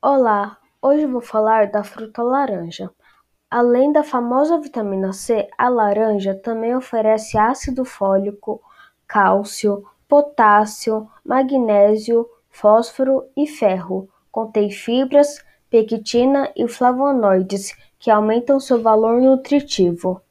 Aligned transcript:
Olá, 0.00 0.56
hoje 0.80 1.06
vou 1.06 1.20
falar 1.20 1.72
da 1.72 1.82
fruta 1.82 2.22
laranja. 2.22 2.88
Além 3.50 3.90
da 3.90 4.04
famosa 4.04 4.56
vitamina 4.56 5.12
C, 5.12 5.48
a 5.58 5.68
laranja 5.68 6.36
também 6.36 6.76
oferece 6.76 7.36
ácido 7.36 7.84
fólico, 7.84 8.62
cálcio, 9.08 9.84
potássio, 10.06 11.10
magnésio, 11.24 12.30
fósforo 12.48 13.24
e 13.36 13.44
ferro. 13.44 14.08
Contém 14.30 14.70
fibras, 14.70 15.44
pectina 15.68 16.48
e 16.54 16.68
flavonoides 16.68 17.76
que 17.98 18.08
aumentam 18.08 18.60
seu 18.60 18.80
valor 18.80 19.20
nutritivo. 19.20 20.22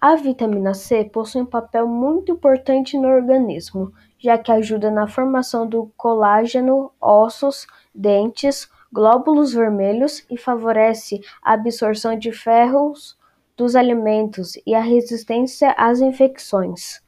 A 0.00 0.16
vitamina 0.16 0.72
C 0.72 1.04
possui 1.04 1.42
um 1.42 1.46
papel 1.46 1.86
muito 1.86 2.32
importante 2.32 2.96
no 2.96 3.06
organismo, 3.06 3.92
já 4.18 4.38
que 4.38 4.50
ajuda 4.50 4.90
na 4.90 5.06
formação 5.06 5.66
do 5.66 5.92
colágeno, 5.94 6.90
ossos, 6.98 7.66
dentes, 7.94 8.66
glóbulos 8.90 9.52
vermelhos 9.52 10.24
e 10.30 10.38
favorece 10.38 11.20
a 11.42 11.52
absorção 11.52 12.18
de 12.18 12.32
ferros 12.32 13.18
dos 13.54 13.76
alimentos 13.76 14.54
e 14.66 14.74
a 14.74 14.80
resistência 14.80 15.74
às 15.76 16.00
infecções. 16.00 17.02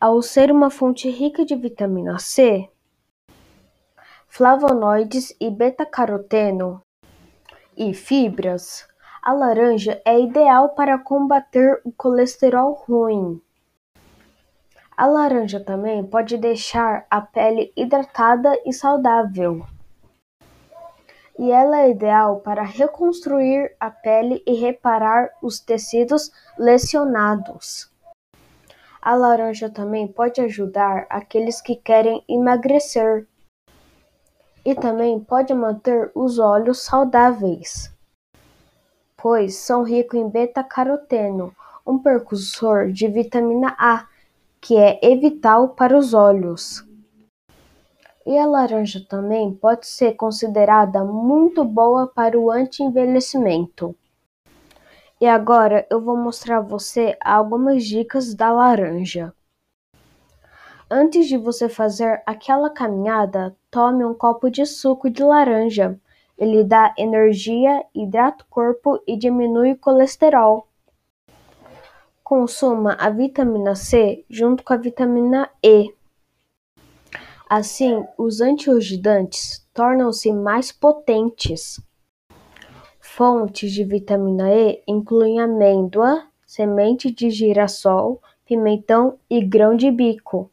Ao 0.00 0.20
ser 0.20 0.50
uma 0.50 0.68
fonte 0.68 1.08
rica 1.08 1.44
de 1.44 1.54
vitamina 1.54 2.18
C, 2.18 2.68
flavonoides 4.26 5.32
e 5.40 5.48
beta-caroteno 5.48 6.82
e 7.76 7.94
fibras, 7.94 8.88
a 9.28 9.32
laranja 9.34 10.00
é 10.06 10.18
ideal 10.18 10.70
para 10.70 10.98
combater 10.98 11.82
o 11.84 11.92
colesterol 11.92 12.72
ruim. 12.72 13.38
A 14.96 15.04
laranja 15.04 15.60
também 15.60 16.02
pode 16.02 16.38
deixar 16.38 17.06
a 17.10 17.20
pele 17.20 17.70
hidratada 17.76 18.58
e 18.64 18.72
saudável. 18.72 19.66
E 21.38 21.52
ela 21.52 21.82
é 21.82 21.90
ideal 21.90 22.40
para 22.40 22.62
reconstruir 22.62 23.76
a 23.78 23.90
pele 23.90 24.42
e 24.46 24.54
reparar 24.54 25.28
os 25.42 25.60
tecidos 25.60 26.32
lesionados. 26.58 27.92
A 29.02 29.14
laranja 29.14 29.68
também 29.68 30.08
pode 30.08 30.40
ajudar 30.40 31.06
aqueles 31.10 31.60
que 31.60 31.76
querem 31.76 32.24
emagrecer. 32.26 33.26
E 34.64 34.74
também 34.74 35.20
pode 35.20 35.52
manter 35.52 36.10
os 36.14 36.38
olhos 36.38 36.82
saudáveis 36.82 37.97
pois 39.20 39.56
são 39.56 39.82
ricos 39.82 40.18
em 40.18 40.28
beta-caroteno, 40.28 41.52
um 41.84 41.98
precursor 41.98 42.92
de 42.92 43.08
vitamina 43.08 43.74
A, 43.76 44.06
que 44.60 44.76
é 44.76 45.16
vital 45.16 45.70
para 45.70 45.98
os 45.98 46.14
olhos. 46.14 46.86
E 48.24 48.38
a 48.38 48.46
laranja 48.46 49.04
também 49.08 49.52
pode 49.52 49.86
ser 49.86 50.12
considerada 50.12 51.04
muito 51.04 51.64
boa 51.64 52.06
para 52.06 52.38
o 52.38 52.50
anti-envelhecimento. 52.50 53.94
E 55.20 55.26
agora 55.26 55.84
eu 55.90 56.00
vou 56.00 56.16
mostrar 56.16 56.58
a 56.58 56.60
você 56.60 57.16
algumas 57.20 57.84
dicas 57.84 58.34
da 58.34 58.52
laranja. 58.52 59.34
Antes 60.88 61.26
de 61.26 61.36
você 61.36 61.68
fazer 61.68 62.22
aquela 62.24 62.70
caminhada, 62.70 63.56
tome 63.70 64.04
um 64.04 64.14
copo 64.14 64.48
de 64.48 64.64
suco 64.64 65.10
de 65.10 65.24
laranja. 65.24 65.98
Ele 66.38 66.62
dá 66.62 66.94
energia, 66.96 67.84
hidrata 67.92 68.44
o 68.44 68.46
corpo 68.48 69.02
e 69.06 69.16
diminui 69.16 69.72
o 69.72 69.78
colesterol. 69.78 70.68
Consuma 72.22 72.94
a 72.94 73.10
vitamina 73.10 73.74
C 73.74 74.24
junto 74.30 74.62
com 74.62 74.72
a 74.72 74.76
vitamina 74.76 75.50
E. 75.62 75.92
Assim, 77.50 78.04
os 78.16 78.40
antioxidantes 78.40 79.66
tornam-se 79.74 80.32
mais 80.32 80.70
potentes. 80.70 81.80
Fontes 83.00 83.72
de 83.72 83.82
vitamina 83.82 84.52
E 84.54 84.82
incluem 84.86 85.40
amêndoa, 85.40 86.24
semente 86.46 87.10
de 87.10 87.30
girassol, 87.30 88.22
pimentão 88.44 89.18
e 89.28 89.44
grão 89.44 89.74
de 89.74 89.90
bico. 89.90 90.50